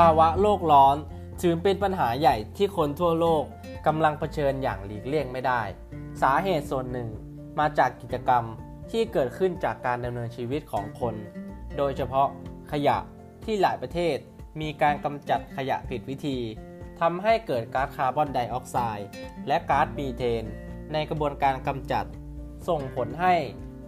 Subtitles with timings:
[0.00, 0.96] ภาวะโลกร้อน
[1.42, 3.44] ถือเป็นปัญหาใหญ่ที่คนทั่วโลก
[3.86, 5.62] กำลังเผชิญอย่างหลีกเลี่ยงไม่ได้
[6.22, 7.08] สาเหตุส่วนหนึ่ง
[7.58, 8.44] มาจากกิจกรรม
[8.90, 11.14] ที่เกิดขึ้นจากการดำเนินชีวิตของคน
[11.76, 12.28] โดยเฉพาะ
[12.72, 12.98] ขยะ
[13.44, 14.16] ที่หลายประเทศ
[14.60, 16.38] มีการกำจัดขยะผิดวิธี
[17.00, 19.08] ทำให้เกิดก๊าซคาร์บอนไดออกไซด์
[19.46, 20.44] และก๊าซมีเทน
[20.92, 22.06] ในกระบวนการกำจัด
[22.68, 23.34] ส่งผลให้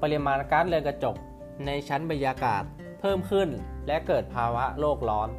[0.02, 1.16] ปริมาณก๊าซเรือนกระจก
[1.66, 2.62] ในชั้นบรรยากาศ
[3.00, 3.48] เพิ่มขึ้น
[3.86, 5.30] และเกิดภาวะโลกร้อน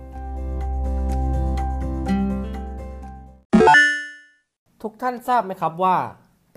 [4.82, 5.98] ทุกท่านทราบไหมครับว่า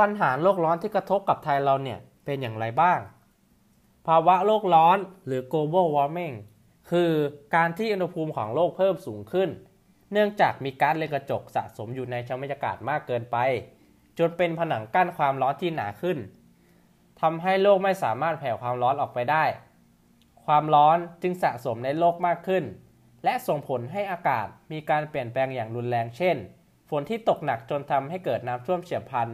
[0.01, 2.99] ปัญหาโลกร้อนที่กระทบกับไทยเราเนี่ยเป็นอย่างไรบ้าง
[4.07, 6.35] ภาวะโลกร้อนหรือ global warming
[6.91, 7.11] คือ
[7.55, 9.49] การที่อุณหภูมิของโลกเพิ่มสูงขึ้น
[10.13, 13.37] เนื่องจากมีก๊าซเรือนกระจกสะสมอยู่ในชั้นบรรยากาศมากเกินไป
[14.19, 16.19] จนเป็นผนังกั้นความร้อนที่หนาขึ้น
[17.21, 19.45] ทำให้โลกไม่สามารถแผ่ความร้อนออกไปได้
[20.45, 22.65] ความร้อนจึงสะสมในโลกมากขึ้น
[23.25, 26.37] และส่งผลให้อากาศมีการเปลี่ยนแปลงอย่างรุนแรงเช่น
[26.91, 29.29] ฝนที่ตกหนักจนทำให้เกิดน้ำท่วมเฉียบพลัน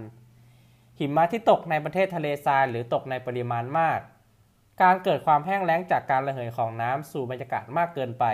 [0.98, 3.98] หิมะที่ตกในประเทศทะเลทรายหรือตกในปริมาณมาก
[4.82, 8.24] การเกิดความแห้งแล้งจากการระเหยของน้ำสู่บรรยากาศมากเกินไป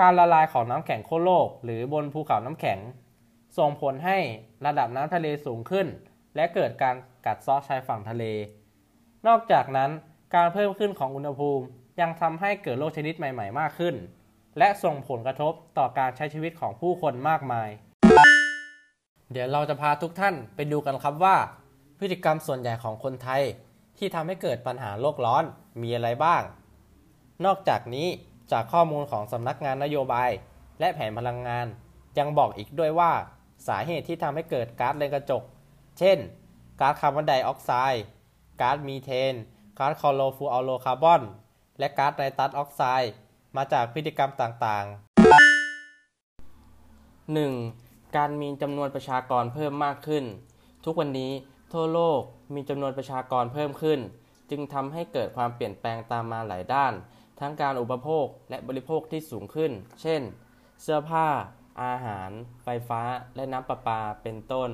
[0.00, 2.78] การละลายของน้ำแข็งโคโลก หรือบนภูเขาน้ำแข็ง
[3.58, 4.18] ส่งผลให้
[4.66, 5.86] ระดับน้ำทะเลสูงขึ้น
[6.36, 6.96] และเกิดการ
[7.26, 8.24] กัดเซาะชายฝั่งทะเล
[9.26, 9.90] นอกจากนั้น
[10.34, 11.64] การเพิ่มขึ้นของอุณหภูมิ
[12.00, 13.94] ยังทำให้เกิดโรคชนิดใหม่ ๆ มากขึ้น
[14.58, 17.68] และส่งผลกระทบต่อการใช้ชีวิตของผู้คนมากมาย
[19.32, 21.36] เดี๋ยวเราจะพาทุกท่านไปดูกันครับว่า
[21.98, 23.42] พฤติกรรมส่วนใหญ่ของคนไทย
[23.98, 25.44] ที่ทำให้เกิดปัญหาโลกร้อน
[25.82, 26.42] มีอะไรบ้าง
[27.44, 28.08] นอกจากนี้
[28.52, 30.30] จากข้อมูลของสำนักงานนโยบาย
[30.80, 31.66] และแผนพลังงาน
[32.18, 33.12] ยังบอกอีกด้วยว่า
[33.68, 35.42] สาเหตุที่ทำให้เกิดก๊าซเรือนกระจก
[35.98, 36.18] เช่น
[36.80, 38.02] ก๊าซคาร์บอนไดออกไซด์
[38.60, 39.34] ก๊าซมีเทน
[39.78, 41.22] ก๊าซคลอโรฟลูออโรคาร์บอน
[41.78, 43.12] และก๊าซไนตรัสออกไซด์
[43.56, 44.90] มาจากพฤติกรรมต่างๆ
[47.34, 47.89] 1.
[48.16, 50.24] การมีจำนวนประชากรเพิ่มมากขึ้น
[50.84, 51.32] ทุกวันนี้
[51.72, 52.20] ทั่วโลก
[52.54, 54.00] มีจำนวนประชากรเพิ่มขึ้น
[54.50, 56.92] จึงทำให้เกิดความเปลี่ยนแปลงตามมาหลายด้าน
[57.40, 60.22] ทั้งการอุปโภคและบริโภคที่สูงขึ้น เช่น
[60.82, 61.26] เสื้อผ้า
[61.82, 62.30] อาหาร
[62.64, 63.02] ไฟฟ้า
[63.36, 64.70] และน้ำประปา เป็นต้น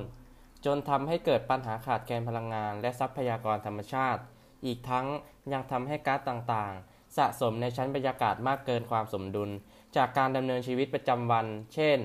[0.65, 4.21] จนทำให้เกิดปัญหาขาดแคลนพลังงาน และทรัพยากรธรรมชาติ
[4.65, 5.07] อีกทั้ง
[5.53, 9.49] ยังทำให้ก๊าซต่างๆ สะสมในชั้นบรรยากาศมากเกินความสมดุล
[9.95, 11.45] จากการดำเนินชีวิตประจำวัน
[11.75, 11.99] เช่น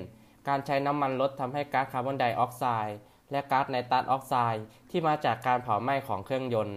[0.49, 2.97] การใช้น้ำมันรถทำให้ก๊าซคาร์บอนไดออกไซด์
[3.31, 6.77] และก๊าซไนตรัสออกไซด์ที่มาจากการเผาไหม้ของเครื่องยนต์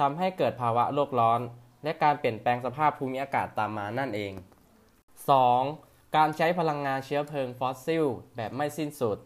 [0.00, 1.40] ทำให้เกิดภาวะโลกร้อน
[1.84, 4.32] และการเปลี่ยนแปลงสภาพภูมิอากาศตามมานั่นเอง
[5.44, 6.16] 2.
[6.16, 8.04] การใช้พลังงานเชื้อเพลิงฟอสซิล
[8.36, 9.18] แบบไม่สิ้นสุด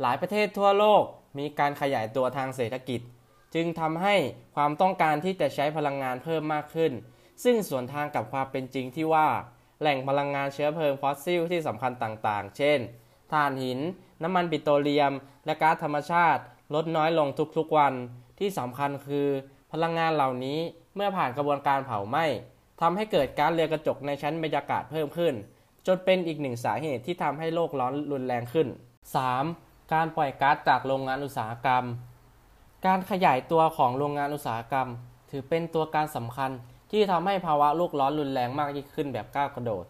[0.00, 1.02] หลายประเทศทั่วโลก
[1.38, 3.00] มีการขยายตัวทางเศรษฐกิจ
[3.54, 4.16] จึงทำให้
[4.56, 6.92] ความต้องการที่จะใช้พลังงานเพิ่มมากขึ้น
[7.44, 9.28] ซึ่งสวนทางกับความเป็นจริงที่ว่า
[9.80, 12.78] แหล่งพลังงานเชื้อเพลิงฟอสซิลที่สำคัญต่างๆ เช่น
[13.32, 13.80] ถ่านหิน
[14.22, 15.12] น้ำมันปิโตรเลียม
[15.46, 16.42] และก๊าซธรรมชาติ
[16.74, 17.94] ลดน้อยลงทุกๆวัน
[18.38, 19.28] ที่สำคัญคือ
[19.72, 20.58] พลังงานเหล่านี้
[20.94, 22.24] เมื่อผ่านกระบวนการเผาไหม้
[22.80, 25.34] ทำให้เกิดก๊าซเรือนกระจกในชั้นบรรยากาศเพิ่มขึ้น
[25.86, 28.68] จนเป็นอีกหนึ่งสาเหตุที่ทำให้โลกร้อนรุนแรงขึ้น
[29.30, 29.92] 3.
[29.92, 31.84] การปล่อยก๊าซจากโรงงานอุตสาหกรรม
[32.86, 34.88] การขยายตัวของโรงงานอุตสาหกรรม
[35.30, 36.50] ถือเป็นตัวการสำคัญ
[36.90, 39.84] ที่ทำให้ภาวะโลกร้อนรุนแรงมากยิ่งขึ้นแบบก้าวกระโดด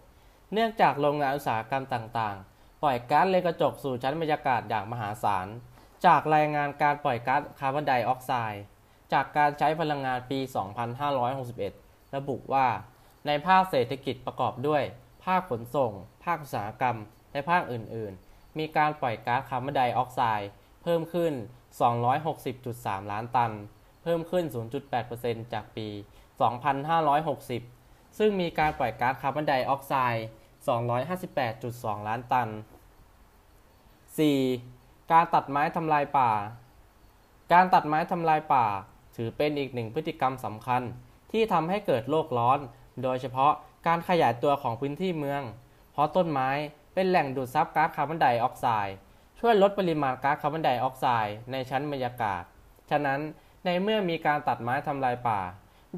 [0.53, 2.52] เนื่องจากโรงงานอุตสาหกรรมต่างๆ
[2.83, 5.47] ปล่อยก๊าซเรือนกระจกสู่ชั้นบรรยากาศอย่างมหาศาล
[6.07, 8.63] จากรายงานการปล่อยก๊าซคาร์บอนไดออกไซด์
[9.13, 10.39] จากการใช้พลังงานปี
[11.47, 12.67] 2561 ระบุว่า
[13.27, 14.83] ในภาคเศรษฐกิจประกอบด้วย
[15.25, 15.93] ภาคขนส่ง
[16.25, 16.97] ภาคอุตสาหกรรม
[17.33, 20.51] และภาคอื่น ๆ มีการปล่อยก๊าซคาร์บอนไดออกไซด์
[20.83, 21.33] เพิ่มขึ้น
[22.23, 23.53] 260.3 ล้านตัน
[24.03, 24.45] เพิ่มขึ้น
[24.99, 25.89] 0.8%จากปี
[26.83, 30.27] 2560 ซึ่งมีการปล่อยก๊าซคาร์บอนไดออกไซด์
[30.63, 32.49] 258.2 ล้านตัน
[34.21, 35.13] 4.
[35.13, 36.31] การตัดไม้ทำลายป่า
[37.53, 38.67] การตัดไม้ทำลายป่า
[39.17, 40.83] ถือเป็นอีกหนึ่งพฤติกรรมสำคัญ
[41.33, 42.59] ที่ทำให้เกิดโลกร้อน
[43.03, 43.53] โดยเฉพาะ
[43.87, 45.43] การขยายตัวของพื้นที่เมือง
[45.93, 46.49] เพราะต้นไม้
[46.95, 48.97] เป็นแหล่งดูดซับก๊าซคาร์บอนไดออกไซด์
[49.39, 52.43] ช่วยลดปริมาณก๊าซคาร์บอนไดออกไซด์ในชั้นบรรยากาศ
[52.91, 53.21] ฉะนั้น
[53.65, 55.41] ในเมื่อมีการตัดไม้ทำลายป่า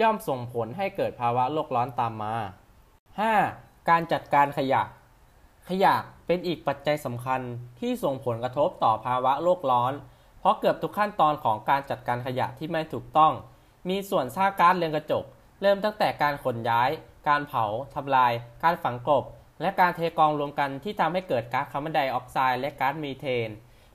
[0.01, 2.35] ย่อมส่งผลให้เกิดภาวะโลกร้อนตามมา
[3.25, 3.74] 5.
[3.89, 4.83] การจัดการขยะ
[5.69, 5.95] ขยะ
[6.27, 7.41] เป็นอีกปัจจัยสำคัญ
[7.81, 9.93] ที่ส่งผลกระทบต่อภาวะโลกร้อน
[10.41, 13.33] เพราะเกือบทุกขั้นตอนของการจัดการขยะที่ไม่ถูกต้อง
[13.89, 15.25] มีส่วนสร้างก๊าซเรือนกระจก
[15.63, 16.91] เริ่มตั้งแต่การขนย้าย
[17.29, 17.65] การเผา
[17.95, 18.33] ทำลาย
[18.65, 19.25] การฝังกลบ
[19.61, 23.49] และการเทกองรวมกันที่ทำให้เกิดก๊าซคาร์บอนไดออกไซด์และก๊าซมีเทน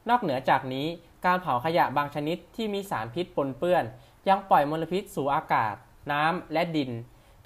[0.09, 0.88] นอกเหนือจากนี้
[1.25, 3.83] การเผาขยะบางชนิดที่มีสารพิษปนเปื้อน
[4.30, 5.74] ยังปล่อยมลพิษสู่อากาศ
[6.12, 6.92] น้ำและดิน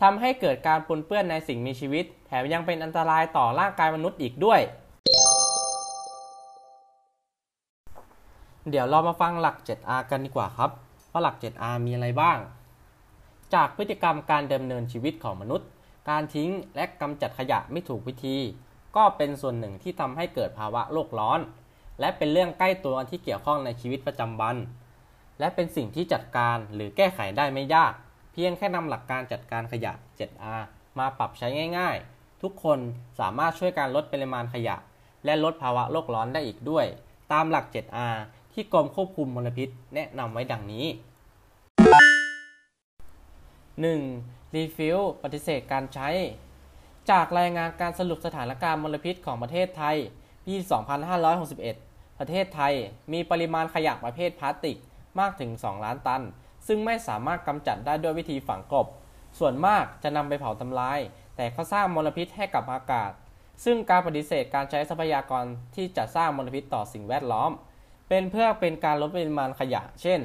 [0.04, 4.60] ทำให้เกิดการปนเปื้อนในสิ่งมีชีวิต แถมยังเป็นอันตรายต่อร่างกายมนุษย์อีกด้วย
[8.70, 10.72] เดี๋ยวเรามาฟังหลัก 7R กันดีกว่าครับ
[11.12, 12.38] ว่าหลัก 7R มีอะไรบ้าง
[13.54, 15.68] จากพฤติกรรมการดำเนินชีวิตของมนุษย์
[16.10, 18.38] การทิ้งและกำจัดขยะไม่ถูกวิธี
[18.96, 21.40] ก็เป็นส่วนหนึ่งที่ทำให้เกิดภาวะโลกร้อน
[22.00, 24.58] และเป็นเรื่องใกล้ตัวที่เกี่ยวข้องในชีวิตประจำวัน
[25.40, 27.94] และเป็นสิ่งที่จัดการหรือแก้ไขได้ไม่ยาก
[28.34, 30.62] เพียงแค่นำหลักการจัดการขยะ 7R
[31.00, 31.48] มาปรับใช้
[31.78, 32.80] ง่ายๆ ทุกคน
[33.20, 34.76] สามารถช่วยการลดปริมาณขยะ
[35.26, 36.86] และลดภาวะโลกร้อนได้อีกด้วย
[37.32, 38.16] ตามหลัก 7R
[38.54, 40.86] ที่กรมควบคุมมลพิษแนะนำไว้ดังนี้
[43.72, 44.54] 1.
[44.56, 46.10] รีฟิลปฏิเสธการใช้
[47.12, 49.98] จากรายงานการสรุปสถานการณ์มลพิษของประเทศไทย
[50.46, 50.56] ปี
[51.38, 52.74] 2561 ประเทศไทย
[53.14, 54.78] มีปริมาณขยะประเภทพลาสติก
[55.20, 56.24] มากถึง 2 ล้านตัน
[56.68, 58.88] ซึ่งไม่สามารถกำจัดได้ด้วยวิธีฝังกลบ
[59.40, 61.00] ส่วนมากจะนำไปเผาทำลาย
[61.36, 63.12] แต่ก็สร้างมลพิษให้กับอากาศ
[63.64, 65.46] ซึ่งการปฏิเสธการใช้ทรัพยากร
[65.76, 67.52] ที่จะสร้างมลพิษต่อสิ่งแวดล้อม
[68.10, 70.22] เป็นเพื่อเป็นการลดปริมาณขยะ เช่น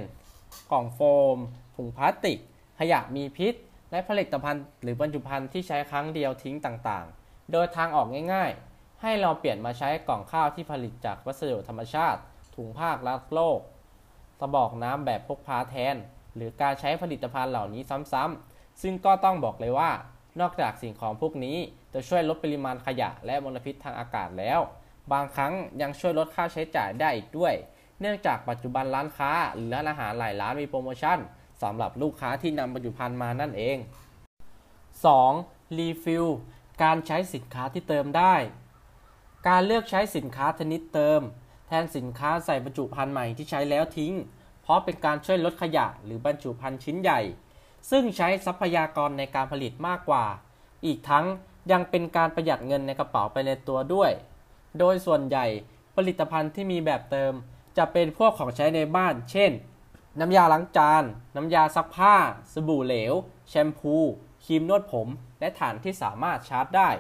[0.73, 1.01] กล่องโฟ
[1.35, 1.37] ม
[1.77, 2.39] ถุงพลาสติก
[2.81, 3.55] ขยะมีพิษ
[3.91, 12.21] และผลิตภัณฑ์ หรือบรรจุภัณฑ์ที่ใช้ครั้งเดียวทิ้งต่างๆ โดยทางออกง่ายๆ ให้เราเปลี่ยนมาใช้กล่องข้าวที่ผลิตจากวัสดุธรรมชาติ
[12.55, 13.61] ถุงผ้ารักโลก
[14.41, 15.97] กระบอกน้ำแบบพกพาแทน
[16.39, 17.83] หรือการใช้ผลิตภัณฑ์เหล่านี้
[18.13, 19.91] ซ้ำๆ ซึ่งก็ต้องบอกเลยว่า
[20.41, 21.57] นอกจากสิ่งของพวกนี้
[21.95, 24.61] จะช่วยลดปริมาณขยะและมลพิษทางอากาศแล้ว
[25.13, 25.53] บางครั้ง
[25.83, 27.55] ยังช่วยลดค่าใช้จ่ายได้อีกด้วย
[28.01, 31.19] เนื่องจากปัจจุบันร้านค้า หรือร้านอาหารหลายร้านมีโปรโมชั่น
[31.63, 33.77] สำหรับลูกค้าที่นำบรรจุภัณฑ์มานั่นเอง
[34.97, 35.79] 2.
[35.79, 36.27] refill
[36.83, 38.35] การใช้สินค้าที่เติมได้
[39.49, 41.21] การเลือกใช้สินค้าชนิดเติม
[41.67, 44.13] แทนสินค้าใส่บรรจุภัณฑ์ใหม่ที่ใช้แล้วทิ้ง
[44.69, 47.21] เพราะเป็นการช่วยลดขยะหรือบรรจุภัณฑ์ชิ้นใหญ่
[47.91, 50.25] ซึ่งใช้ทรัพยากรในการผลิตมากกว่า
[50.87, 51.25] อีกทั้ง
[51.73, 54.11] ยังเป็นการประหยัดเงินในกระเป๋าไปในตัวด้วย
[54.79, 55.47] โดยส่วนใหญ่
[55.97, 57.33] ผลิตภัณฑ์ที่มีแบบเติม
[57.79, 59.53] จะเป็นพวกของใช้ในบ้าน เช่น
[60.21, 61.05] น้ำยาล้างจาน
[61.37, 62.15] น้ำยาซักผ้า
[62.53, 63.15] สบู่เหลว
[63.49, 63.97] แชมพู
[64.45, 65.09] ครีมนวดผม
[65.41, 66.91] และฐานที่สามารถชาร์จได้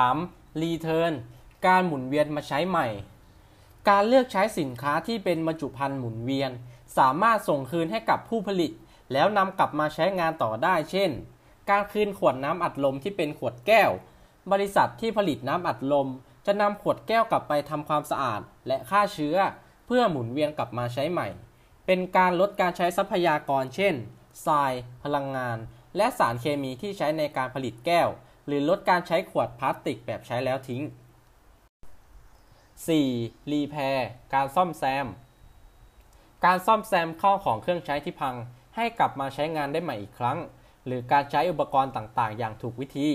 [0.00, 0.60] 3.
[0.62, 1.12] รีเทิร์น
[1.66, 2.88] การหมุนเวียนมาใช้ใหม่
[3.88, 6.50] การเลือกใช้สินค้าที่เป็นบรรจุภัณฑ์หมุนเวียน
[6.98, 8.72] สามารถส่งคืนให้กับผู้ผลิต
[9.12, 11.10] แล้วนำกลับมาใช้งานต่อได้ เช่น
[11.70, 13.90] การคืนขวดน้ำอัดลมที่เป็นขวดแก้ว
[14.52, 16.08] บริษัทที่ผลิตน้ำอัดลม
[16.46, 19.36] จะนำขวดแก้วกลับไปทำความสะอาด และฆ่าเชื้อ
[19.86, 21.28] เพื่อหมุนเวียนกลับมาใช้ใหม่
[21.86, 23.94] เป็นการลดการใช้ทรัพยากร เช่น
[24.46, 24.72] ทราย
[25.04, 25.58] พลังงาน
[25.96, 28.08] และสารเคมีที่ใช้ในการผลิตแก้ว
[28.46, 30.82] หรือลดการใช้ขวดพลาสติกแบบใช้แล้วทิ้ง
[32.86, 33.50] 4.
[33.50, 35.06] รีแพร์การซ่อมแซม
[36.44, 38.34] การซ่อมแซมข้าวของเครื่องใช้ที่พัง
[38.76, 40.38] ให้กลับมาใช้งานได้ใหม่อีกครั้ง
[40.86, 43.08] หรือการใช้อุปกรณ์ต่างๆ อย่างถูกวิธี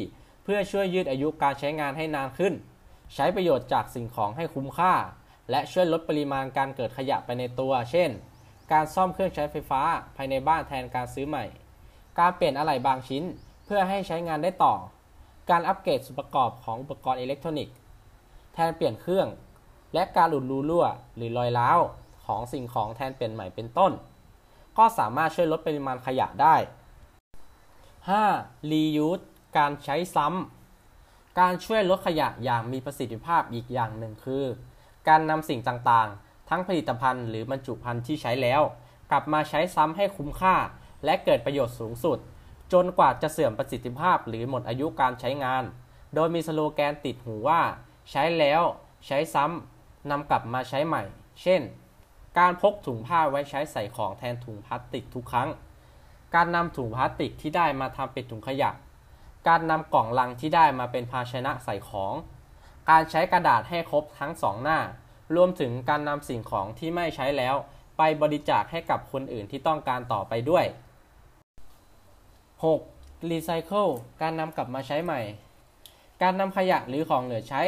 [0.44, 2.54] เพื่อช่วยยืดอายุการใช้งานให้นานขึ้น
[3.16, 4.94] ใช้ประโยชน์จากสิ่งของให้คุ้มค่า
[5.50, 8.10] และช่วยลดปริมาณการเกิดขยะไปในตัว เช่น
[8.72, 9.82] การซ่อมเครื่องใช้ไฟฟ้า
[10.16, 11.46] ภายในบ้านแทนการซื้อใหม่
[12.20, 13.24] การเปลี่ยนอะไหล่บางชิ้น
[13.66, 14.74] เพื่อให้ใช้งานได้ต่อ
[15.50, 17.76] การอัปเกรดส่วนประกอบของอุปกรณ์อิเล็กทรอนิกส์
[18.54, 19.28] แทนเปลี่ยนเครื่อง
[19.94, 20.86] และการหลุดรูรั่ว
[21.16, 21.80] หรือรอยร้าว
[22.26, 23.92] ของสิ่งของแทนเปลี่ยนใหม่เป็นต้น
[24.78, 26.56] ก็สามารถช่วยลดปริมาณขยะได้
[28.24, 28.72] 5.
[28.72, 29.24] reuse
[29.58, 34.44] การใช้ซ้ำ การช่วยลดขยะอย่างมีประสิทธิภาพอีกอย่างหนึ่งคือ
[35.08, 38.62] การนำสิ่งต่างๆ ทั้งผลิตภัณฑ์หรือบรรจุภัณฑ์ที่ใช้แล้ว
[39.12, 40.56] กลับมาใช้ซ้ำให้คุ้มค่า
[41.06, 42.18] และเกิดประโยชน์สูงสุด
[42.74, 45.64] จนกว่าจะเสื่อมประสิทธิภาพหรือหมดอายุการใช้งาน
[46.16, 47.62] โดยมีสโลแกนติดหูว่า
[48.12, 48.62] ใช้แล้ว
[49.08, 49.73] ใช้ซ้ำ
[50.10, 51.04] นำกลับมาใช้ใหม่
[51.42, 51.62] เช่น
[52.40, 55.50] การพกถุงผ้าไว้ใช้ใส่ของแทนถุงพลาสติกทุกครั้ง
[56.36, 58.72] การนำถุงพลาสติกที่ได้มาทำเป็นถุงขยะ
[59.48, 62.14] การนำกล่องลังที่ได้มาเป็นภาชนะใส่ของ
[62.90, 64.80] การใช้กระดาษให้ครบทั้งสองหน้า
[65.36, 67.56] รวมถึงการนำสิ่งของที่ไม่ใช้แล้ว
[67.98, 70.66] ไปบริจาคให้กับคนอื่นที่ต้องการต่อไปด้วย
[72.34, 73.30] 6.
[73.32, 73.92] Recycle
[74.22, 75.22] การนำกลับมาใช้ใหม่
[76.22, 77.62] การนำขยะหรือของเหลือใช้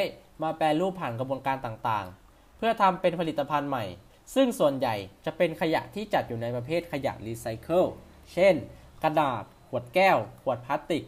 [0.43, 2.24] มาแปรรูปผ่านกระบวนการต่างๆ
[2.57, 3.85] เพื่อทำเป็นผลิตภัณฑ์ใหม่
[4.35, 4.95] ซึ่งส่วนใหญ่
[5.25, 7.85] จะเป็นขยะที่จัดอยู่ในประเภทขยะรีไซเคิล
[8.33, 8.55] เช่น
[9.03, 11.05] กระดาษ ขวดแก้ว ขวดพลาสติก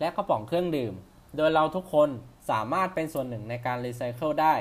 [0.00, 0.94] และกระป๋องเครื่องดื่ม
[1.36, 2.08] โดยเราทุกคน
[2.50, 4.54] สามารถเป็นส่วนหนึ่งในการรีไซเคิลได้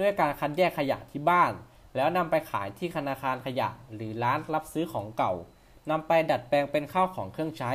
[0.00, 1.52] ด้วยการคัดแยกขยะที่บ้าน
[1.96, 5.32] แล้วนำไปขายที่ธนาคารขยะ หรือร้านรับซื้อของเก่า
[5.90, 7.72] นำไปดัดแปลงเป็นข้าวของเครื่องใช้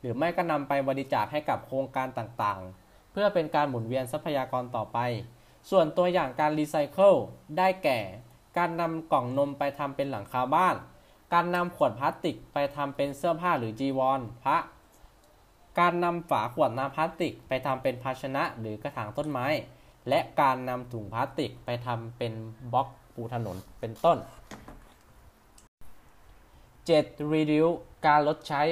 [0.00, 4.98] หรือไม่ก็นำไปบริจาคให้กับโครงการต่างๆ เพื่อเป็นการหมุนเวียนทรัพยากรต่อไป
[5.70, 7.14] ส่วนตัวอย่างการรีไซเคิล
[7.58, 8.00] ได้แก่
[8.58, 10.76] การนำกล่องนมไปทำเป็นหลังคาบ้าน
[11.34, 14.56] การนำขวดพลาสติกไปทำเป็นเสื้อผ้าหรือจีวรพระ
[15.80, 19.46] การนำฝาขวดน้ำพลาสติกไปทำเป็นภาชนะหรือกระถางต้นไม้
[20.08, 22.32] และการนำถุงพลาสติกไปทำเป็น
[22.72, 24.18] บล็อกปูถนนเป็นต้น
[26.58, 27.32] 7.
[27.32, 27.76] reduce
[28.06, 28.62] การลดใช้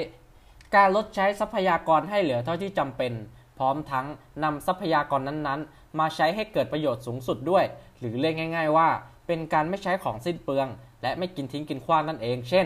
[0.75, 3.11] การลดใช้ทรัพยากรให้เหลือเท่าที่จำเป็น
[3.61, 4.05] ร้อมทั้ง
[4.43, 7.63] นำทรัพยากรนั้นๆ มาใช้ให้เกิดประโยชน์สูงสุดด้วย
[7.99, 8.87] หรือเรียกง่าย ๆ ว่า
[9.27, 10.67] เป็นการไม่ใช้ของสิ้นเปลือง
[11.01, 12.65] และไม่กินทิ้งกินขว้างนั่นเอง เช่น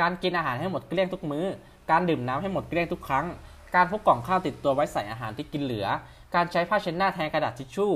[0.00, 1.46] การกินอาหารให้หมดเกลี้ยงทุกมื้อ
[1.90, 3.26] การดื่มน้ำให้หมดเกลี้ยงทุกครั้ง
[3.74, 5.86] การพกกล่องข้าวติดตัวไว้ใส่อาหารที่กินเหลือ
[6.34, 7.92] การใช้ผ้าเช็ดหน้าแทนกระดาษทิชชู่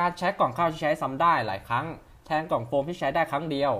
[0.00, 1.86] การใช้กล่องข้าวที่ใช้ซ้ำได้หลายครั้ง
[2.26, 3.72] แทนกล่องโฟมที่ใช้ได้ครั้งเดียว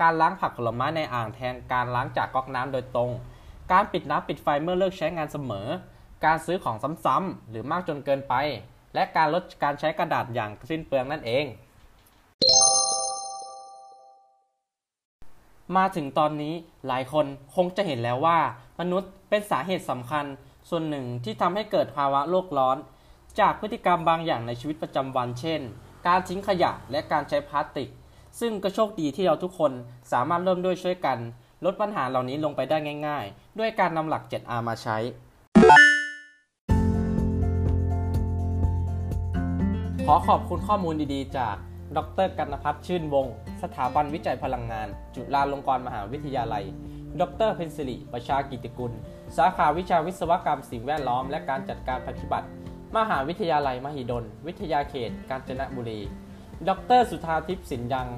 [0.00, 3.10] การล้างผักผลไม้ในอ่างแทนการล้างจากก๊อกน้ำโดยตรง
[3.72, 5.66] การปิดน้ำปิดไฟเมื่อเลิกใช้งานเสมอ
[6.24, 8.34] การซื้อของซ้ำๆหรือมากจนเกินไป
[8.94, 11.44] และการลดการใช้กระดาษอย่างสิ้นเปลืองนั่นเอง
[15.76, 16.54] มาถึงตอนนี้
[16.86, 18.38] หลายคนคงจะเห็นแล้วว่า
[18.80, 20.24] มนุษย์เป็นสาเหตุสำคัญ
[20.68, 22.76] ส่วนหนึ่งที่ทำให้เกิดภาวะโลกร้อน
[23.40, 25.60] จากพฤติกรรมบางอย่างในชีวิตประจำวันเช่น
[26.06, 27.90] การทิ้งขยะและการใช้พลาสติก
[28.40, 29.72] ซึ่งก็โชคดีที่เราทุกคน
[30.12, 31.18] สามารถเริ่มด้วยช่วยกัน
[31.64, 34.96] ลดปัญหาเหล่านี้ลงไปได้ง่าย ๆ ด้วยการนำหลัก 7R มาใช้
[40.10, 41.56] ขอขอบคุณข้อมูลดีๆ จาก
[41.96, 46.64] ดรกันพัฒน์ชื่นวงศ์สถาบันวิจัยพลังงาน จุฬาลงกรณ์มหาวิทยาลัย
[47.20, 48.92] ดรเพนซิลิประชากิติกุล
[49.36, 52.48] สาขาวิชาวิศวกรรมสิ่งแวดล้อม และการจัดการภัยพิบัติ
[52.96, 56.00] มหาวิทยาลัยมหิดล วิทยาเขต กาญจนบุรี
[56.68, 58.08] ดรสุธาทิพย์สินยัง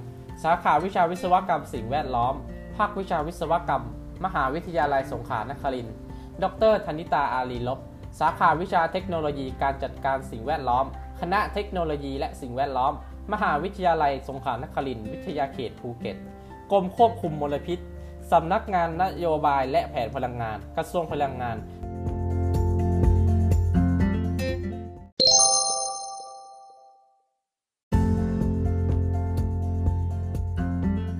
[0.42, 2.35] สาขาวิชาวิศวกรรมสิ่งแวดล้อม
[2.76, 3.85] ภาควิชาวิศวกรรม
[4.25, 5.97] มหาวิทยาลัยสงขลานครินทร์
[6.42, 7.78] ดรธนิตาอารีลบ
[8.20, 10.87] สาขาวิชาเทคโนโลยีการจัดการสิ่งแวดล้อม
[11.20, 12.92] คณะเทคโนโลยีและสิ่งแวดล้อม
[13.32, 16.16] มหาวิทยาลัยสงขลานครินทร์วิทยาเขตภูเก็ต
[16.72, 17.78] กรมควบคุมมลพิษ
[18.32, 21.56] สำนักงานนโยบายและแผนพลังงาน กระทรวงพลังงาน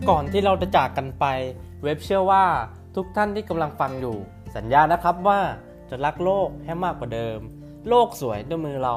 [0.09, 1.25] ก่อนที่เราจะจากกันไป
[1.83, 2.45] เว็บเชื่อว่า
[2.97, 4.17] ทุกท่านที่กำลังฟังอยู่
[4.57, 5.41] สัญญานะครับว่า
[5.91, 7.39] จะรักโลกให้มากกว่าเดิม
[7.89, 8.97] โลกสวยด้วยมือเรา